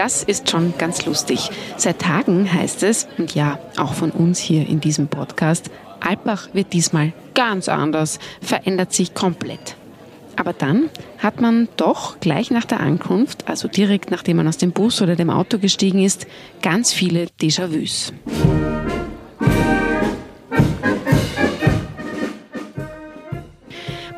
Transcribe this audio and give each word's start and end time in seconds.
Das 0.00 0.22
ist 0.22 0.48
schon 0.48 0.72
ganz 0.78 1.04
lustig. 1.04 1.50
Seit 1.76 1.98
Tagen 1.98 2.50
heißt 2.50 2.84
es, 2.84 3.06
und 3.18 3.34
ja, 3.34 3.58
auch 3.76 3.92
von 3.92 4.10
uns 4.12 4.38
hier 4.38 4.66
in 4.66 4.80
diesem 4.80 5.08
Podcast, 5.08 5.70
Alpbach 6.00 6.48
wird 6.54 6.72
diesmal 6.72 7.12
ganz 7.34 7.68
anders, 7.68 8.18
verändert 8.40 8.94
sich 8.94 9.12
komplett. 9.12 9.76
Aber 10.36 10.54
dann 10.54 10.88
hat 11.18 11.42
man 11.42 11.68
doch 11.76 12.18
gleich 12.18 12.50
nach 12.50 12.64
der 12.64 12.80
Ankunft, 12.80 13.46
also 13.46 13.68
direkt 13.68 14.10
nachdem 14.10 14.38
man 14.38 14.48
aus 14.48 14.56
dem 14.56 14.72
Bus 14.72 15.02
oder 15.02 15.16
dem 15.16 15.28
Auto 15.28 15.58
gestiegen 15.58 16.02
ist, 16.02 16.26
ganz 16.62 16.94
viele 16.94 17.26
Déjà-vus. 17.38 18.14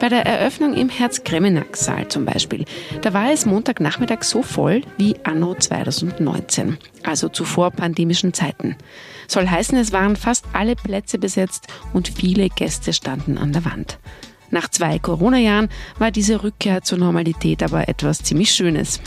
Bei 0.03 0.09
der 0.09 0.27
Eröffnung 0.27 0.75
im 0.75 0.89
Herz-Kremenack-Saal 0.89 2.09
zum 2.09 2.25
Beispiel, 2.25 2.65
da 3.03 3.13
war 3.13 3.31
es 3.31 3.47
Montagnachmittag 3.47 4.25
so 4.25 4.43
voll 4.43 4.83
wie 4.99 5.15
anno 5.23 5.55
2019, 5.55 6.77
also 7.05 7.29
zuvor 7.29 7.71
pandemischen 7.71 8.35
Zeiten. 8.35 8.75
Soll 9.29 9.49
heißen, 9.49 9.79
es 9.79 9.93
waren 9.93 10.17
fast 10.17 10.45
alle 10.55 10.75
Plätze 10.75 11.19
besetzt 11.19 11.69
und 11.93 12.09
viele 12.09 12.49
Gäste 12.49 12.93
standen 12.93 13.39
an 13.39 13.53
der 13.53 13.65
Wand. 13.65 14.01
Nach 14.51 14.69
zwei 14.69 14.99
Corona-Jahren 14.99 15.69
war 16.01 16.11
diese 16.11 16.43
Rückkehr 16.43 16.83
zur 16.83 16.99
Normalität 16.99 17.63
aber 17.63 17.89
etwas 17.89 18.25
ziemlich 18.25 18.51
Schönes. 18.51 19.01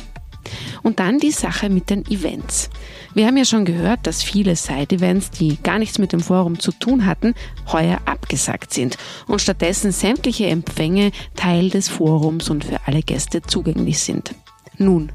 Und 0.83 0.99
dann 0.99 1.19
die 1.19 1.31
Sache 1.31 1.69
mit 1.69 1.89
den 1.89 2.05
Events. 2.05 2.69
Wir 3.13 3.27
haben 3.27 3.37
ja 3.37 3.45
schon 3.45 3.65
gehört, 3.65 4.07
dass 4.07 4.23
viele 4.23 4.55
Side-Events, 4.55 5.31
die 5.31 5.57
gar 5.61 5.79
nichts 5.79 5.99
mit 5.99 6.13
dem 6.13 6.19
Forum 6.19 6.59
zu 6.59 6.71
tun 6.71 7.05
hatten, 7.05 7.33
heuer 7.71 7.99
abgesagt 8.05 8.73
sind 8.73 8.97
und 9.27 9.41
stattdessen 9.41 9.91
sämtliche 9.91 10.47
Empfänge 10.47 11.11
Teil 11.35 11.69
des 11.69 11.89
Forums 11.89 12.49
und 12.49 12.65
für 12.65 12.79
alle 12.85 13.01
Gäste 13.01 13.41
zugänglich 13.41 13.99
sind. 13.99 14.35
Nun, 14.77 15.11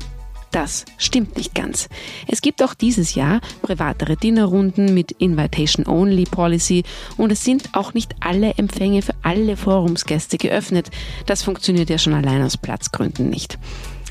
das 0.51 0.85
stimmt 0.99 1.37
nicht 1.37 1.55
ganz. 1.55 1.89
Es 2.27 2.43
gibt 2.43 2.63
auch 2.63 2.75
dieses 2.75 3.15
Jahr 3.15 3.41
privatere 3.63 4.17
Dinnerrunden 4.17 4.95
mit 4.95 5.13
Invitation-Only-Policy 5.13 6.83
und 7.17 7.31
es 7.31 7.45
sind 7.45 7.71
auch 7.75 7.95
nicht 7.95 8.17
alle 8.21 8.55
Empfänge 8.55 9.03
für 9.03 9.15
alle 9.23 9.57
Forumsgäste 9.57 10.39
geöffnet. 10.39 10.91
Das 11.27 11.45
funktioniert 11.45 11.89
ja 11.89 11.99
schon 11.99 12.15
allein 12.15 12.43
aus 12.43 12.57
Platzgründen 12.57 13.31
nicht. 13.31 13.59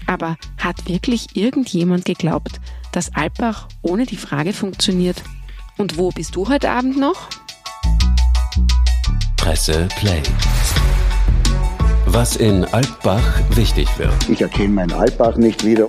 Aber 0.09 0.37
hat 0.57 0.89
wirklich 0.89 1.35
irgendjemand 1.35 2.03
geglaubt, 2.03 2.59
dass 2.91 3.13
Alpbach 3.13 3.67
ohne 3.83 4.07
die 4.07 4.17
Frage 4.17 4.53
funktioniert? 4.53 5.21
Und 5.77 5.99
wo 5.99 6.09
bist 6.09 6.35
du 6.35 6.49
heute 6.49 6.71
Abend 6.71 6.97
noch? 6.97 7.29
Presse 9.37 9.87
Play. 9.99 10.23
Was 12.07 12.37
in 12.37 12.65
Alpbach 12.65 13.39
wichtig 13.51 13.87
wird. 13.99 14.11
Ich 14.27 14.41
erkenne 14.41 14.69
meinen 14.69 14.93
Alpbach 14.93 15.35
nicht 15.35 15.63
wieder. 15.63 15.87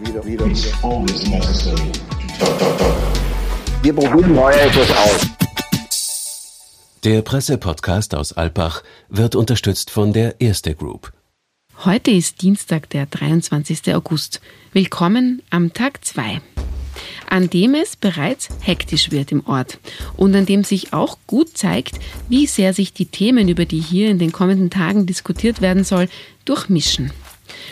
Wir 3.83 3.95
probieren 3.95 4.35
neu 4.35 4.53
etwas 4.53 4.91
aus. 4.91 5.27
Der 7.05 7.23
Pressepodcast 7.23 8.15
aus 8.15 8.35
Alpbach 8.35 8.83
wird 9.09 9.35
unterstützt 9.35 9.91
von 9.91 10.13
der 10.13 10.43
Erste 10.43 10.75
Group. 10.75 11.11
Heute 11.87 12.11
ist 12.11 12.43
Dienstag, 12.43 12.91
der 12.91 13.07
23. 13.07 13.95
August. 13.95 14.43
Willkommen 14.75 15.41
am 15.49 15.73
Tag 15.73 16.05
2 16.05 16.43
an 17.27 17.49
dem 17.49 17.75
es 17.75 17.97
bereits 17.97 18.49
hektisch 18.61 19.11
wird 19.11 19.33
im 19.33 19.47
Ort 19.47 19.79
und 20.19 20.35
an 20.35 20.45
dem 20.45 20.65
sich 20.65 20.93
auch 20.93 21.17
gut 21.27 21.57
zeigt, 21.57 21.99
wie 22.29 22.47
sehr 22.47 22.75
sich 22.75 22.93
die 22.93 23.07
Themen, 23.07 23.49
über 23.49 23.65
die 23.65 23.81
hier 23.81 24.11
in 24.11 24.19
den 24.19 24.33
kommenden 24.33 24.69
Tagen 24.69 25.07
diskutiert 25.07 25.63
werden 25.63 25.85
soll, 25.85 26.09
durchmischen. 26.45 27.13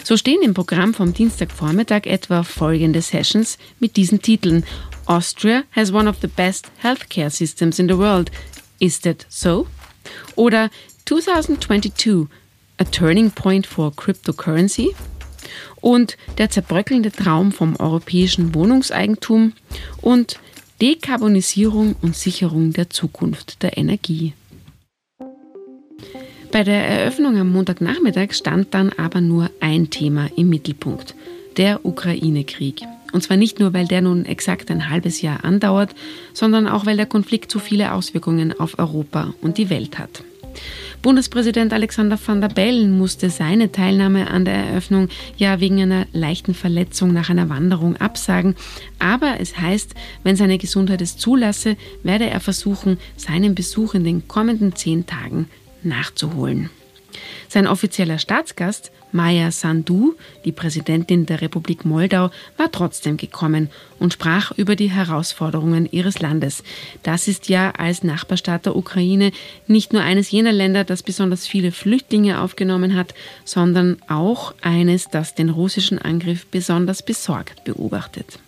So 0.05 0.17
stehen 0.17 0.41
im 0.43 0.55
Programm 0.55 0.95
vom 0.95 1.12
Dienstagvormittag 1.12 2.06
etwa 2.06 2.45
folgende 2.45 3.03
Sessions 3.03 3.59
mit 3.78 3.97
diesen 3.97 4.22
Titeln 4.22 4.65
Austria 5.05 5.65
has 5.72 5.93
one 5.93 6.09
of 6.09 6.17
the 6.22 6.28
best 6.28 6.70
healthcare 6.83 7.31
systems 7.31 7.78
in 7.78 7.89
the 7.89 7.98
world. 7.98 8.31
Is 8.78 9.00
that 9.00 9.27
so? 9.28 9.67
Oder 10.37 10.71
2022 11.05 12.28
A 12.78 12.84
Turning 12.84 13.31
Point 13.31 13.66
for 13.66 13.94
Cryptocurrency? 13.94 14.94
und 15.81 16.16
der 16.39 16.50
zerbröckelnde 16.50 17.12
Traum 17.12 17.53
vom 17.53 17.77
europäischen 17.77 18.55
Wohnungseigentum 18.55 19.53
und 20.00 20.39
Dekarbonisierung 20.81 21.97
und 22.03 22.17
Sicherung 22.17 22.72
der 22.72 22.91
Zukunft 22.91 23.62
der 23.62 23.77
Energie. 23.77 24.33
Bei 26.50 26.65
der 26.65 26.87
Eröffnung 26.87 27.37
am 27.37 27.53
Montagnachmittag 27.53 28.33
stand 28.33 28.72
dann 28.72 28.91
aber 28.97 29.21
nur 29.21 29.50
ein 29.61 29.91
Thema 29.91 30.31
im 30.37 30.49
Mittelpunkt, 30.49 31.15
der 31.56 31.84
Ukraine-Krieg. 31.84 32.83
Und 33.12 33.22
zwar 33.22 33.37
nicht 33.37 33.59
nur, 33.59 33.75
weil 33.75 33.87
der 33.87 34.03
nun 34.03 34.25
exakt 34.25 34.71
ein 34.71 34.88
halbes 34.88 35.21
Jahr 35.21 35.44
andauert, 35.44 35.94
sondern 36.33 36.67
auch, 36.67 36.87
weil 36.87 36.97
der 36.97 37.06
Konflikt 37.06 37.50
so 37.50 37.59
viele 37.59 37.93
Auswirkungen 37.93 38.59
auf 38.59 38.78
Europa 38.78 39.34
und 39.41 39.59
die 39.59 39.71
Welt 39.71 39.99
hat. 39.99 40.22
Bundespräsident 41.03 41.72
Alexander 41.72 42.19
van 42.25 42.41
der 42.41 42.48
Bellen 42.48 42.98
musste 42.98 43.31
seine 43.31 43.70
Teilnahme 43.70 44.31
an 44.31 44.44
der 44.44 44.54
Eröffnung 44.54 45.09
ja 45.36 45.60
wegen 45.60 45.81
einer 45.81 46.06
leichten 46.12 46.54
Verletzung 46.54 47.12
nach 47.12 47.31
einer 47.31 47.48
Wanderung 47.48 47.97
absagen. 47.97 48.56
Aber 48.98 49.37
es 49.41 49.58
heißt, 49.58 49.94
wenn 50.25 50.37
seine 50.37 50.58
Gesundheit 50.58 51.00
es 51.00 51.16
zulasse, 51.16 51.76
werde 52.03 52.28
er 52.28 52.41
versuchen, 52.41 52.98
seinen 53.16 53.54
Besuch 53.54 53.94
in 53.94 54.04
den 54.04 54.26
kommenden 54.26 54.75
zehn 54.75 55.06
Tagen 55.06 55.48
nachzuholen. 55.82 56.70
Sein 57.48 57.66
offizieller 57.66 58.19
Staatsgast, 58.19 58.91
Maya 59.10 59.50
Sandu, 59.50 60.14
die 60.44 60.52
Präsidentin 60.52 61.24
der 61.24 61.41
Republik 61.41 61.84
Moldau, 61.84 62.30
war 62.58 62.70
trotzdem 62.70 63.16
gekommen 63.16 63.70
und 63.98 64.12
sprach 64.12 64.52
über 64.52 64.76
die 64.76 64.91
Herausforderungen 64.91 65.88
ihres 65.91 66.20
Landes. 66.20 66.62
Das 67.02 67.26
ist 67.26 67.48
ja 67.48 67.70
als 67.70 68.02
Nachbarstaat 68.02 68.66
der 68.66 68.76
Ukraine 68.76 69.32
nicht 69.66 69.92
nur 69.92 70.02
eines 70.02 70.30
jener 70.30 70.52
Länder, 70.52 70.84
das 70.84 71.02
besonders 71.02 71.46
viele 71.46 71.72
Flüchtlinge 71.72 72.41
aufgenommen 72.41 72.94
hat, 72.94 73.14
sondern 73.44 73.96
auch 74.08 74.54
eines, 74.60 75.08
das 75.08 75.34
den 75.34 75.48
russischen 75.48 75.98
Angriff 75.98 76.46
besonders 76.46 77.02
besorgt 77.02 77.64
beobachtet. 77.64 78.38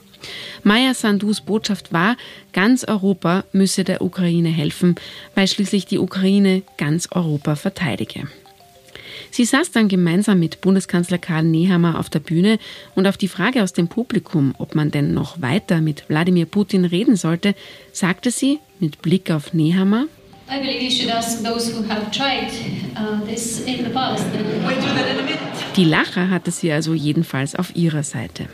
Maya 0.62 0.92
Sandus 0.92 1.40
Botschaft 1.40 1.92
war, 1.94 2.16
ganz 2.52 2.84
Europa 2.84 3.44
müsse 3.52 3.84
der 3.84 4.02
Ukraine 4.02 4.50
helfen, 4.50 4.96
weil 5.34 5.48
schließlich 5.48 5.86
die 5.86 5.98
Ukraine 5.98 6.62
ganz 6.76 7.08
Europa 7.10 7.56
verteidige. 7.56 8.28
Sie 9.30 9.44
saß 9.44 9.70
dann 9.70 9.88
gemeinsam 9.88 10.40
mit 10.40 10.60
Bundeskanzler 10.60 11.18
Karl 11.18 11.44
Nehammer 11.44 11.98
auf 11.98 12.10
der 12.10 12.18
Bühne 12.18 12.58
und 12.94 13.06
auf 13.06 13.16
die 13.16 13.28
Frage 13.28 13.62
aus 13.62 13.72
dem 13.72 13.88
Publikum, 13.88 14.54
ob 14.58 14.74
man 14.74 14.90
denn 14.90 15.14
noch 15.14 15.40
weiter 15.40 15.80
mit 15.80 16.08
Wladimir 16.08 16.46
Putin 16.46 16.84
reden 16.84 17.16
sollte, 17.16 17.54
sagte 17.92 18.30
sie 18.30 18.58
mit 18.80 19.02
Blick 19.02 19.30
auf 19.30 19.54
Nehammer, 19.54 20.06
uh, 20.50 20.56
die 25.76 25.84
Lacher 25.84 26.30
hatte 26.30 26.50
sie 26.50 26.72
also 26.72 26.92
jedenfalls 26.92 27.54
auf 27.54 27.76
ihrer 27.76 28.02
Seite. 28.02 28.48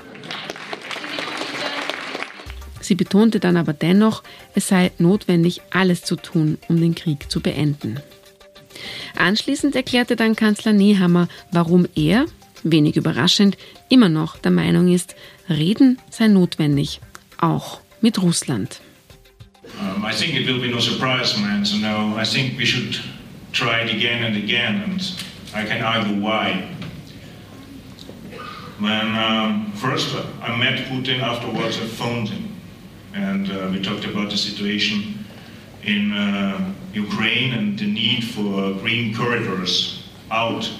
Sie 2.82 2.94
betonte 2.94 3.40
dann 3.40 3.56
aber 3.56 3.72
dennoch, 3.72 4.22
es 4.54 4.68
sei 4.68 4.92
notwendig, 4.98 5.62
alles 5.70 6.02
zu 6.02 6.16
tun, 6.16 6.58
um 6.68 6.78
den 6.78 6.94
Krieg 6.94 7.30
zu 7.30 7.40
beenden. 7.40 7.98
Anschließend 9.16 9.74
erklärte 9.74 10.16
dann 10.16 10.36
Kanzler 10.36 10.72
Nehammer, 10.72 11.28
warum 11.50 11.86
er, 11.94 12.26
wenig 12.62 12.96
überraschend, 12.96 13.56
immer 13.88 14.08
noch 14.08 14.36
der 14.36 14.50
Meinung 14.50 14.92
ist, 14.92 15.14
Reden 15.48 15.98
sei 16.10 16.28
notwendig, 16.28 17.00
auch 17.38 17.80
mit 18.00 18.20
Russland. 18.20 18.80
Um, 19.80 20.04
I 20.04 20.12
think 20.12 20.34
it 20.34 20.46
will 20.46 20.60
be 20.60 20.68
no 20.68 20.80
surprise, 20.80 21.38
man, 21.38 21.64
to 21.64 21.76
know. 21.78 22.16
I 22.16 22.24
think 22.24 22.56
we 22.56 22.64
should 22.64 23.00
try 23.52 23.82
it 23.82 23.90
again 23.90 24.22
and 24.22 24.36
again, 24.36 24.82
and 24.84 25.02
I 25.54 25.66
can 25.66 25.82
argue 25.82 26.20
why. 26.22 26.62
When 28.78 29.16
um, 29.16 29.72
first 29.74 30.14
I 30.42 30.56
met 30.56 30.86
Putin, 30.88 31.20
afterwards 31.20 31.78
I 31.78 31.86
phoned 31.86 32.28
him, 32.28 32.56
and 33.14 33.50
uh, 33.50 33.68
we 33.70 33.82
talked 33.82 34.04
about 34.04 34.30
the 34.30 34.36
situation 34.36 35.15
in 35.86 36.12
uh, 36.12 36.74
Ukraine 36.92 37.52
and 37.54 37.78
the 37.78 37.86
need 37.86 38.24
for 38.24 38.74
green 38.80 39.14
corridors 39.14 40.08
out. 40.30 40.70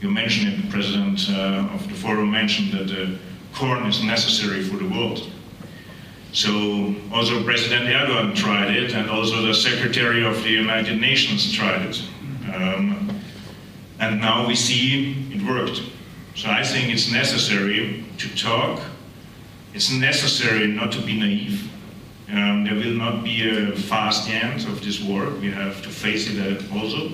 You 0.00 0.10
mentioned 0.10 0.52
it, 0.52 0.62
the 0.62 0.70
president 0.70 1.28
uh, 1.30 1.74
of 1.74 1.86
the 1.88 1.94
forum 1.94 2.30
mentioned 2.30 2.72
that 2.72 3.18
corn 3.54 3.86
is 3.86 4.02
necessary 4.02 4.62
for 4.62 4.76
the 4.76 4.88
world. 4.88 5.30
So 6.32 6.94
also 7.12 7.42
President 7.44 7.86
Erdogan 7.86 8.34
tried 8.36 8.76
it, 8.76 8.92
and 8.92 9.08
also 9.08 9.40
the 9.40 9.54
Secretary 9.54 10.24
of 10.24 10.42
the 10.42 10.50
United 10.50 11.00
Nations 11.00 11.50
tried 11.52 11.82
it. 11.86 12.02
Um, 12.54 13.08
and 13.98 14.20
now 14.20 14.46
we 14.46 14.54
see 14.54 15.16
it 15.32 15.42
worked. 15.42 15.80
So 16.34 16.50
I 16.50 16.62
think 16.62 16.92
it's 16.92 17.10
necessary 17.10 18.04
to 18.18 18.36
talk. 18.36 18.82
It's 19.72 19.90
necessary 19.90 20.66
not 20.66 20.92
to 20.92 21.00
be 21.00 21.18
naive. 21.18 21.70
Um, 22.28 22.64
there 22.64 22.74
will 22.74 22.96
not 22.96 23.22
be 23.22 23.42
a 23.48 23.76
fast 23.76 24.28
end 24.28 24.66
of 24.66 24.80
this 24.80 25.00
war. 25.00 25.30
We 25.40 25.52
have 25.54 25.80
to 25.82 25.90
face 25.90 26.28
it 26.28 26.38
also. 26.72 27.12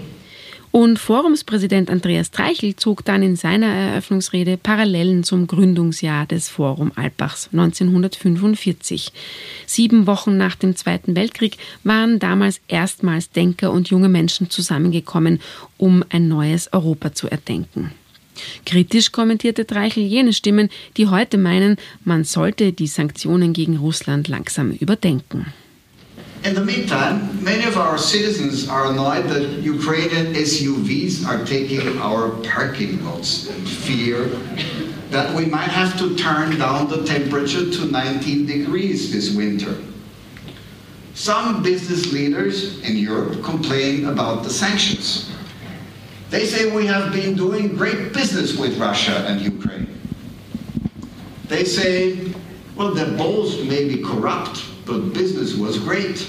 Und 0.72 0.98
Forumspräsident 0.98 1.90
Andreas 1.90 2.30
Treichel 2.30 2.76
zog 2.76 3.04
dann 3.04 3.22
in 3.22 3.36
seiner 3.36 3.66
Eröffnungsrede 3.66 4.56
Parallelen 4.56 5.22
zum 5.22 5.46
Gründungsjahr 5.46 6.24
des 6.24 6.48
Forum 6.48 6.92
Alpbachs 6.96 7.50
1945. 7.52 9.12
Sieben 9.66 10.06
Wochen 10.06 10.38
nach 10.38 10.56
dem 10.56 10.74
Zweiten 10.74 11.14
Weltkrieg 11.14 11.58
waren 11.84 12.18
damals 12.18 12.62
erstmals 12.68 13.30
Denker 13.30 13.70
und 13.70 13.90
junge 13.90 14.08
Menschen 14.08 14.48
zusammengekommen, 14.48 15.42
um 15.76 16.02
ein 16.08 16.28
neues 16.28 16.72
Europa 16.72 17.12
zu 17.12 17.28
erdenken. 17.28 17.90
Kritisch 18.64 19.12
kommentierte 19.12 19.66
Treichel 19.66 20.04
jene 20.04 20.32
Stimmen, 20.32 20.68
die 20.96 21.08
heute 21.08 21.38
meinen, 21.38 21.76
man 22.04 22.24
sollte 22.24 22.72
die 22.72 22.86
Sanktionen 22.86 23.52
gegen 23.52 23.76
Russland 23.76 24.28
langsam 24.28 24.72
überdenken. 24.72 25.46
In 26.44 26.56
the 26.56 26.60
meantime, 26.60 27.38
many 27.40 27.64
of 27.64 27.76
our 27.76 27.96
citizens 27.96 28.68
are 28.68 28.86
annoyed 28.86 29.28
that 29.28 29.62
Ukrainian 29.62 30.34
SUVs 30.34 31.24
are 31.24 31.44
taking 31.44 32.00
our 32.00 32.30
parking 32.42 33.04
lots 33.04 33.48
and 33.48 33.68
fear 33.68 34.28
that 35.12 35.32
we 35.36 35.46
might 35.46 35.70
have 35.70 35.96
to 35.98 36.16
turn 36.16 36.58
down 36.58 36.88
the 36.88 37.04
temperature 37.04 37.70
to 37.70 37.84
19 37.86 38.46
degrees 38.46 39.12
this 39.12 39.36
winter. 39.36 39.76
Some 41.14 41.62
business 41.62 42.12
leaders 42.12 42.80
in 42.82 42.96
Europe 42.96 43.44
complain 43.44 44.06
about 44.06 44.42
the 44.42 44.50
sanctions. 44.50 45.30
They 46.32 46.46
say 46.46 46.74
we 46.74 46.86
have 46.86 47.12
been 47.12 47.36
doing 47.36 47.76
great 47.76 48.14
business 48.14 48.56
with 48.56 48.78
Russia 48.78 49.26
and 49.28 49.38
Ukraine. 49.42 49.86
They 51.48 51.64
say, 51.66 52.16
well, 52.74 52.94
the 52.94 53.04
both 53.18 53.62
may 53.64 53.84
be 53.84 54.00
corrupt, 54.00 54.64
but 54.86 55.12
business 55.12 55.54
was 55.58 55.78
great. 55.78 56.26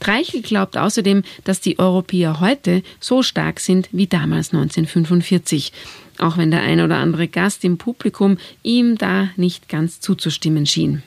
Treichel 0.00 0.40
glaubt 0.40 0.78
außerdem, 0.78 1.22
dass 1.44 1.60
die 1.60 1.78
Europäer 1.78 2.40
heute 2.40 2.82
so 2.98 3.22
stark 3.22 3.60
sind 3.60 3.90
wie 3.92 4.06
damals 4.06 4.54
1945, 4.54 5.74
auch 6.16 6.38
wenn 6.38 6.50
der 6.50 6.62
ein 6.62 6.80
oder 6.80 6.96
andere 6.96 7.28
Gast 7.28 7.62
im 7.62 7.76
Publikum 7.76 8.38
ihm 8.62 8.96
da 8.96 9.28
nicht 9.36 9.68
ganz 9.68 10.00
zuzustimmen 10.00 10.64
schien. 10.64 11.02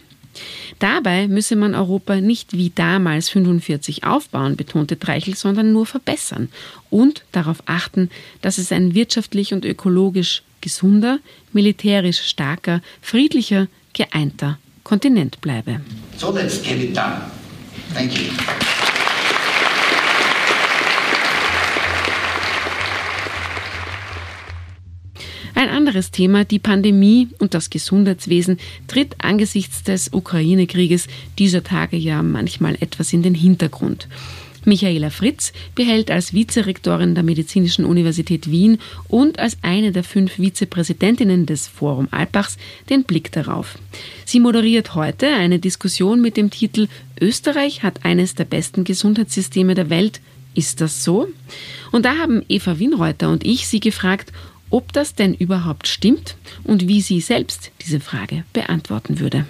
Dabei 0.80 1.28
müsse 1.28 1.56
man 1.56 1.76
Europa 1.76 2.16
nicht 2.16 2.54
wie 2.54 2.72
damals 2.74 3.30
45 3.30 4.04
aufbauen, 4.04 4.56
betonte 4.56 5.00
Treichel, 5.00 5.36
sondern 5.36 5.72
nur 5.72 5.86
verbessern 5.86 6.50
und 6.90 7.24
darauf 7.32 7.64
achten, 7.66 8.10
dass 8.42 8.58
es 8.58 8.72
ein 8.72 8.94
wirtschaftlich 8.96 9.54
und 9.54 9.66
ökologisch 9.66 10.44
gesunder, 10.62 11.20
militärisch 11.52 12.22
starker, 12.22 12.82
friedlicher, 13.02 13.68
geeinter 13.94 14.58
Kontinent 14.84 15.42
bleibe. 15.42 15.82
So 16.18 16.32
let's 16.32 16.62
get 16.62 16.82
it 16.82 16.96
done. 16.96 17.22
Thank 17.94 18.18
you. 18.18 18.30
Ein 25.56 25.70
anderes 25.70 26.12
Thema, 26.12 26.46
die 26.46 26.60
Pandemie 26.60 27.30
und 27.40 27.54
das 27.54 27.70
Gesundheitswesen, 27.70 28.58
tritt 28.88 29.16
angesichts 29.20 29.84
des 29.84 30.12
Ukraine-Krieges 30.12 31.08
dieser 31.38 31.64
Tage 31.64 31.98
ja 31.98 32.24
manchmal 32.24 32.76
etwas 32.80 33.14
in 33.14 33.24
den 33.24 33.36
Hintergrund. 33.36 34.08
Michaela 34.66 35.10
Fritz 35.10 35.52
behält 35.76 36.10
als 36.10 36.34
Vizerektorin 36.34 37.16
der 37.16 37.24
Medizinischen 37.24 37.86
Universität 37.86 38.50
Wien 38.50 38.80
und 39.08 39.40
als 39.40 39.58
eine 39.62 39.92
der 39.92 40.04
fünf 40.04 40.34
Vizepräsidentinnen 40.34 41.46
des 41.46 41.68
Forum 41.68 42.08
Alpbachs 42.12 42.58
den 42.90 43.04
Blick 43.04 43.32
darauf. 43.32 43.78
Sie 44.26 44.40
moderiert 44.40 44.96
heute 44.96 45.28
eine 45.28 45.60
Diskussion 45.60 46.22
mit 46.22 46.38
dem 46.38 46.50
Titel 46.50 46.88
Österreich 47.20 47.84
hat 47.84 48.06
eines 48.06 48.36
der 48.36 48.46
besten 48.46 48.84
Gesundheitssysteme 48.84 49.76
der 49.76 49.90
Welt. 49.90 50.22
Ist 50.56 50.82
das 50.82 51.04
so? 51.04 51.28
Und 51.92 52.06
da 52.06 52.18
haben 52.18 52.44
Eva 52.48 52.78
Winreuter 52.80 53.30
und 53.30 53.44
ich 53.44 53.68
sie 53.68 53.80
gefragt, 53.80 54.32
ob 54.74 54.92
das 54.92 55.14
denn 55.14 55.36
überhaupt 55.36 55.88
stimmt 55.88 56.36
und 56.64 56.88
wie 56.88 57.02
sie 57.02 57.22
selbst 57.22 57.72
diese 57.82 58.00
Frage 58.00 58.44
beantworten 58.54 59.20
würde. 59.20 59.46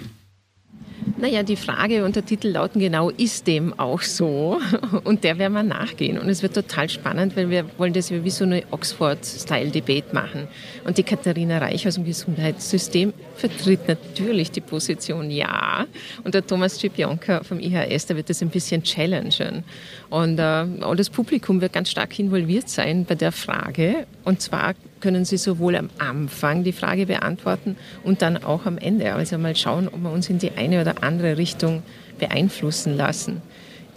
Naja, 1.16 1.42
die 1.42 1.56
Frage 1.56 2.04
und 2.04 2.16
der 2.16 2.24
Titel 2.24 2.48
lauten 2.48 2.80
genau, 2.80 3.10
ist 3.10 3.46
dem 3.46 3.78
auch 3.78 4.00
so? 4.02 4.60
Und 5.04 5.22
der 5.22 5.38
werden 5.38 5.52
wir 5.52 5.62
nachgehen. 5.62 6.18
Und 6.18 6.30
es 6.30 6.42
wird 6.42 6.54
total 6.54 6.88
spannend, 6.88 7.36
weil 7.36 7.50
wir 7.50 7.66
wollen 7.78 7.92
das 7.92 8.10
wie 8.10 8.30
so 8.30 8.44
eine 8.44 8.62
Oxford-Style-Debate 8.70 10.14
machen. 10.14 10.48
Und 10.84 10.96
die 10.96 11.02
Katharina 11.02 11.58
Reich 11.58 11.86
aus 11.86 11.96
dem 11.96 12.04
Gesundheitssystem 12.04 13.12
vertritt 13.36 13.86
natürlich 13.86 14.50
die 14.50 14.62
Position 14.62 15.30
Ja. 15.30 15.86
Und 16.24 16.34
der 16.34 16.46
Thomas 16.46 16.78
Cipionka 16.78 17.44
vom 17.44 17.60
IHS, 17.60 18.06
der 18.06 18.16
wird 18.16 18.30
das 18.30 18.40
ein 18.40 18.48
bisschen 18.48 18.82
challengen. 18.82 19.64
Und 20.08 20.38
äh, 20.38 20.66
auch 20.80 20.94
das 20.94 21.10
Publikum 21.10 21.60
wird 21.60 21.74
ganz 21.74 21.90
stark 21.90 22.18
involviert 22.18 22.70
sein 22.70 23.04
bei 23.04 23.14
der 23.14 23.32
Frage. 23.32 24.06
Und 24.24 24.40
zwar 24.40 24.74
können 25.04 25.26
Sie 25.26 25.36
sowohl 25.36 25.76
am 25.76 25.90
Anfang 25.98 26.64
die 26.64 26.72
Frage 26.72 27.04
beantworten 27.04 27.76
und 28.04 28.22
dann 28.22 28.42
auch 28.42 28.64
am 28.64 28.78
Ende. 28.78 29.12
Also 29.12 29.36
mal 29.36 29.54
schauen, 29.54 29.86
ob 29.86 30.02
wir 30.02 30.10
uns 30.10 30.30
in 30.30 30.38
die 30.38 30.52
eine 30.52 30.80
oder 30.80 31.02
andere 31.02 31.36
Richtung 31.36 31.82
beeinflussen 32.18 32.96
lassen. 32.96 33.42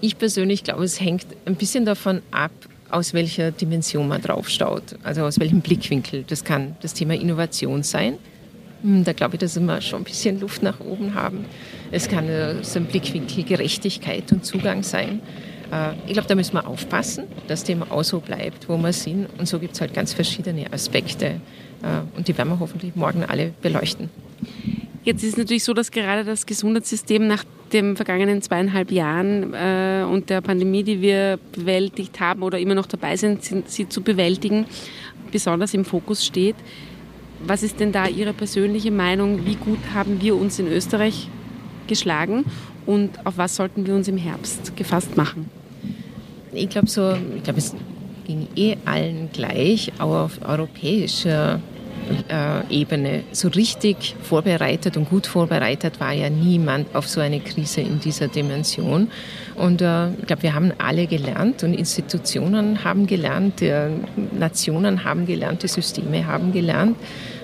Ich 0.01 0.17
persönlich 0.17 0.65
glaube, 0.65 0.83
es 0.83 0.99
hängt 0.99 1.25
ein 1.45 1.55
bisschen 1.55 1.85
davon 1.85 2.21
ab, 2.31 2.51
aus 2.89 3.13
welcher 3.13 3.51
Dimension 3.51 4.09
man 4.09 4.21
draufschaut, 4.21 4.97
also 5.03 5.23
aus 5.23 5.39
welchem 5.39 5.61
Blickwinkel. 5.61 6.25
Das 6.27 6.43
kann 6.43 6.75
das 6.81 6.93
Thema 6.93 7.13
Innovation 7.13 7.83
sein. 7.83 8.17
Hm, 8.81 9.05
da 9.05 9.13
glaube 9.13 9.35
ich, 9.35 9.39
dass 9.39 9.57
wir 9.57 9.81
schon 9.81 10.01
ein 10.01 10.03
bisschen 10.03 10.41
Luft 10.41 10.61
nach 10.61 10.81
oben 10.81 11.13
haben. 11.13 11.45
Es 11.89 12.09
kann 12.09 12.25
so 12.63 12.79
ein 12.79 12.85
Blickwinkel 12.85 13.45
Gerechtigkeit 13.45 14.29
und 14.33 14.43
Zugang 14.43 14.83
sein. 14.83 15.21
Äh, 15.71 15.93
ich 16.05 16.13
glaube, 16.13 16.27
da 16.27 16.35
müssen 16.35 16.53
wir 16.53 16.67
aufpassen, 16.67 17.25
dass 17.47 17.63
dem 17.63 17.83
auch 17.83 18.03
so 18.03 18.19
bleibt, 18.19 18.69
wo 18.69 18.77
wir 18.77 18.93
sind. 18.93 19.27
Und 19.37 19.47
so 19.47 19.59
gibt 19.59 19.73
es 19.73 19.81
halt 19.81 19.93
ganz 19.93 20.13
verschiedene 20.13 20.71
Aspekte. 20.71 21.25
Äh, 21.25 22.15
und 22.15 22.27
die 22.27 22.37
werden 22.37 22.49
wir 22.49 22.59
hoffentlich 22.59 22.95
morgen 22.95 23.23
alle 23.23 23.53
beleuchten. 23.61 24.09
Jetzt 25.03 25.23
ist 25.23 25.31
es 25.31 25.37
natürlich 25.37 25.63
so, 25.63 25.73
dass 25.73 25.91
gerade 25.91 26.25
das 26.25 26.45
Gesundheitssystem 26.45 27.27
nach 27.27 27.45
den 27.71 27.95
vergangenen 27.95 28.41
zweieinhalb 28.41 28.91
Jahren 28.91 29.53
äh, 29.53 30.05
und 30.09 30.29
der 30.29 30.41
Pandemie, 30.41 30.83
die 30.83 31.01
wir 31.01 31.39
bewältigt 31.53 32.19
haben 32.19 32.43
oder 32.43 32.59
immer 32.59 32.75
noch 32.75 32.87
dabei 32.87 33.15
sind, 33.15 33.43
sind, 33.43 33.69
sie 33.69 33.87
zu 33.87 34.01
bewältigen, 34.01 34.65
besonders 35.31 35.73
im 35.73 35.85
Fokus 35.85 36.25
steht. 36.25 36.55
Was 37.45 37.63
ist 37.63 37.79
denn 37.79 37.91
da 37.91 38.07
Ihre 38.07 38.33
persönliche 38.33 38.91
Meinung? 38.91 39.45
Wie 39.45 39.55
gut 39.55 39.79
haben 39.93 40.19
wir 40.21 40.35
uns 40.35 40.59
in 40.59 40.67
Österreich 40.67 41.29
geschlagen 41.87 42.45
und 42.85 43.25
auf 43.25 43.37
was 43.37 43.55
sollten 43.55 43.85
wir 43.85 43.95
uns 43.95 44.07
im 44.07 44.17
Herbst 44.17 44.75
gefasst 44.75 45.15
machen? 45.15 45.49
Ich 46.51 46.69
glaube 46.69 46.87
so, 46.87 47.13
ich 47.35 47.43
glaube 47.43 47.59
es 47.59 47.75
ging 48.25 48.47
eh 48.55 48.77
allen 48.85 49.29
gleich, 49.31 49.91
aber 49.97 50.23
auf 50.23 50.39
europäischer 50.45 51.59
äh, 52.29 52.73
Ebene 52.73 53.23
so 53.31 53.47
richtig 53.49 54.15
vorbereitet 54.21 54.97
und 54.97 55.09
gut 55.09 55.27
vorbereitet 55.27 55.99
war 55.99 56.13
ja 56.13 56.29
niemand 56.29 56.93
auf 56.95 57.07
so 57.07 57.21
eine 57.21 57.39
Krise 57.39 57.81
in 57.81 57.99
dieser 57.99 58.27
Dimension. 58.27 59.09
Und 59.55 59.81
äh, 59.81 60.09
ich 60.11 60.25
glaube, 60.25 60.43
wir 60.43 60.53
haben 60.53 60.71
alle 60.77 61.07
gelernt 61.07 61.63
und 61.63 61.73
Institutionen 61.73 62.83
haben 62.83 63.07
gelernt, 63.07 63.61
äh, 63.61 63.89
Nationen 64.37 65.03
haben 65.03 65.25
gelernt, 65.25 65.63
die 65.63 65.67
Systeme 65.67 66.25
haben 66.25 66.51
gelernt. 66.51 66.97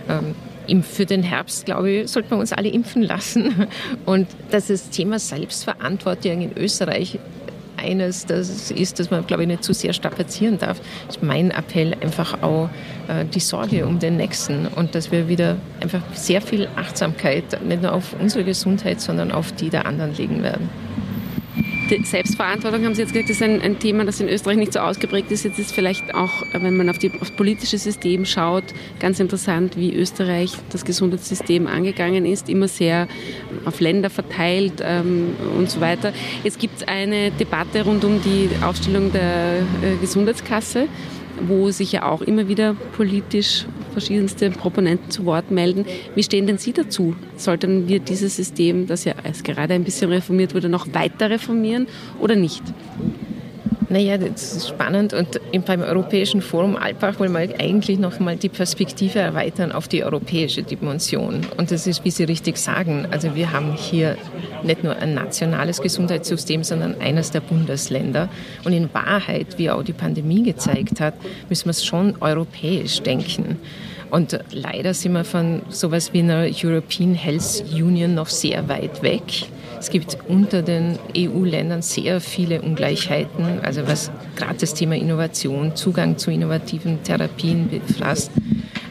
Ähm, 0.10 0.36
für 0.83 1.05
den 1.05 1.24
Herbst, 1.24 1.65
glaube 1.65 1.91
ich, 1.91 2.10
sollten 2.10 2.31
wir 2.31 2.38
uns 2.38 2.53
alle 2.53 2.69
impfen 2.69 3.03
lassen. 3.03 3.67
Und 4.05 4.27
dass 4.50 4.67
das 4.67 4.89
Thema 4.89 5.19
Selbstverantwortung 5.19 6.41
in 6.41 6.57
Österreich 6.57 7.19
eines, 7.84 8.25
das 8.25 8.72
ist, 8.72 9.00
dass 9.00 9.12
man, 9.12 9.25
glaube 9.28 9.44
ich, 9.44 9.48
nicht 9.48 9.63
zu 9.63 9.74
sehr 9.74 9.94
strapazieren 9.94 10.58
darf. 10.58 10.82
Ist 11.10 11.22
mein 11.22 11.52
Appell 11.52 11.96
einfach 12.02 12.42
auch 12.42 12.70
äh, 13.08 13.25
die 13.25 13.40
Sorge 13.40 13.86
um 13.86 14.00
den 14.00 14.18
Nächsten 14.18 14.68
und 14.68 14.96
dass 14.96 15.12
wir 15.12 15.28
wieder 15.28 15.58
einfach 15.82 16.02
sehr 16.13 16.42
viel 16.42 16.68
Achtsamkeit 16.75 17.63
nicht 17.63 17.82
nur 17.82 17.94
auf 17.94 18.16
unsere 18.20 18.44
Gesundheit, 18.44 19.02
sondern 19.02 19.32
auf 19.32 19.52
die 19.52 19.70
der 19.70 19.86
anderen 19.86 20.16
legen 20.16 20.44
werden. 20.44 20.70
Selbstverantwortung 22.03 22.83
haben 22.85 22.95
Sie 22.95 23.01
jetzt 23.01 23.13
gesagt, 23.13 23.29
ist 23.29 23.41
ein, 23.41 23.62
ein, 23.62 23.79
Thema, 23.79 24.05
das 24.05 24.19
in 24.19 24.29
Österreich 24.29 24.57
nicht 24.57 24.73
so 24.73 24.79
ausgeprägt 24.79 25.31
ist. 25.31 25.43
Jetzt 25.43 25.59
ist 25.59 25.73
vielleicht 25.73 26.13
auch, 26.15 26.43
wenn 26.53 26.75
man 26.75 26.89
auf, 26.89 26.97
die, 26.97 27.12
auf 27.12 27.19
das 27.19 27.31
politische 27.31 27.77
System 27.77 28.25
schaut, 28.25 28.63
ganz 29.00 29.19
interessant, 29.19 29.77
wie 29.77 29.93
Österreich 29.93 30.53
das 30.71 30.85
Gesundheitssystem 30.85 31.67
angegangen 31.67 32.25
ist, 32.25 32.50
immer 32.50 32.67
sehr 32.67 33.07
auf 33.65 33.79
Länder 33.79 34.09
verteilt 34.09 34.81
ähm, 34.81 35.35
und 35.57 35.69
so 35.69 35.81
weiter. 35.81 36.13
Jetzt 36.43 36.59
gibt 36.59 36.77
es 36.77 36.88
eine 36.88 37.31
Debatte 37.31 37.83
rund 37.83 38.03
um 38.03 38.21
die 38.21 38.50
Aufstellung 38.63 39.12
der 39.12 39.59
äh, 39.81 39.95
Gesundheitskasse 40.01 40.88
wo 41.47 41.71
sich 41.71 41.91
ja 41.91 42.03
auch 42.03 42.21
immer 42.21 42.47
wieder 42.47 42.75
politisch 42.95 43.65
verschiedenste 43.93 44.50
Proponenten 44.50 45.09
zu 45.09 45.25
Wort 45.25 45.51
melden. 45.51 45.85
Wie 46.15 46.23
stehen 46.23 46.47
denn 46.47 46.57
Sie 46.57 46.73
dazu? 46.73 47.15
Sollten 47.38 47.88
wir 47.88 48.00
dieses 48.00 48.35
System, 48.35 48.88
das 48.88 49.05
ja 49.05 49.13
erst 49.23 49.43
gerade 49.43 49.73
ein 49.73 49.83
bisschen 49.83 50.12
reformiert 50.12 50.53
wurde, 50.53 50.67
noch 50.67 50.93
weiter 50.93 51.29
reformieren 51.29 51.88
oder 52.19 52.35
nicht? 52.35 52.63
Naja, 53.93 54.17
das 54.17 54.53
ist 54.53 54.69
spannend 54.69 55.13
und 55.13 55.39
beim 55.67 55.83
Europäischen 55.83 56.41
Forum 56.41 56.75
Alpbach 56.75 57.19
wollen 57.19 57.31
wir 57.31 57.59
eigentlich 57.59 58.00
noch 58.00 58.19
mal 58.19 58.35
die 58.35 58.50
Perspektive 58.50 59.19
erweitern 59.19 59.71
auf 59.71 59.88
die 59.88 60.03
europäische 60.03 60.63
Dimension. 60.63 61.41
Und 61.57 61.69
das 61.69 61.85
ist, 61.85 62.03
wie 62.03 62.09
Sie 62.09 62.23
richtig 62.23 62.57
sagen, 62.57 63.05
also 63.12 63.35
wir 63.35 63.53
haben 63.53 63.75
hier 63.75 64.17
nicht 64.63 64.83
nur 64.83 64.95
ein 64.95 65.13
nationales 65.13 65.79
Gesundheitssystem, 65.79 66.63
sondern 66.63 67.00
eines 67.01 67.29
der 67.29 67.41
Bundesländer. 67.41 68.29
Und 68.63 68.73
in 68.73 68.91
Wahrheit, 68.95 69.59
wie 69.59 69.69
auch 69.69 69.83
die 69.83 69.93
Pandemie 69.93 70.41
gezeigt 70.41 71.00
hat, 71.00 71.13
müssen 71.47 71.65
wir 71.65 71.71
es 71.71 71.85
schon 71.85 72.15
europäisch 72.19 73.00
denken. 73.03 73.59
Und 74.13 74.38
leider 74.51 74.93
sind 74.93 75.13
wir 75.13 75.24
von 75.24 75.63
sowas 75.70 76.13
wie 76.13 76.20
einer 76.20 76.46
European 76.46 77.15
Health 77.15 77.63
Union 77.74 78.13
noch 78.13 78.27
sehr 78.27 78.70
weit 78.70 79.01
weg. 79.01 79.24
Es 79.79 79.89
gibt 79.89 80.20
unter 80.27 80.62
den 80.62 81.00
EU-Ländern 81.17 81.82
sehr 81.82 82.22
viele 82.22 82.62
Ungleichheiten, 82.62 83.60
also 83.63 83.88
was 83.88 84.12
gerade 84.36 84.58
das 84.60 84.75
Thema 84.75 84.96
Innovation, 84.96 85.75
Zugang 85.75 86.20
zu 86.20 86.29
innovativen 86.29 87.01
Therapien 87.01 87.67
befasst. 87.67 88.29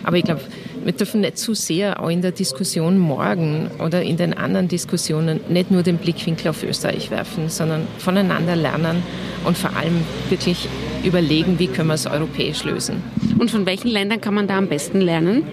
Aber 0.02 0.16
ich 0.16 0.24
glaube, 0.24 0.40
wir 0.82 0.92
dürfen 0.92 1.20
nicht 1.20 1.38
zu 1.38 1.54
sehr 1.54 2.02
auch 2.02 2.10
in 2.10 2.20
der 2.20 2.32
Diskussion 2.32 2.98
morgen 2.98 3.70
oder 3.78 4.02
in 4.02 4.16
den 4.16 4.34
anderen 4.34 4.66
Diskussionen 4.66 5.38
nicht 5.48 5.70
nur 5.70 5.84
den 5.84 5.98
Blickwinkel 5.98 6.48
auf 6.48 6.64
Österreich 6.64 7.12
werfen, 7.12 7.48
sondern 7.48 7.86
voneinander 7.98 8.56
lernen 8.56 9.04
und 9.44 9.56
vor 9.56 9.76
allem 9.76 10.02
wirklich 10.30 10.68
überlegen, 11.04 11.58
wie 11.58 11.66
können 11.66 11.88
wir 11.88 11.94
es 11.94 12.06
europäisch 12.06 12.64
lösen. 12.64 13.02
Und 13.38 13.50
von 13.50 13.66
welchen 13.66 13.88
Ländern 13.88 14.20
kann 14.20 14.34
man 14.34 14.46
da 14.46 14.58
am 14.58 14.68
besten 14.68 15.00
lernen? 15.00 15.44